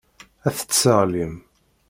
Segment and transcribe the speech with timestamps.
[0.47, 1.35] Ad t-tesseɣlim.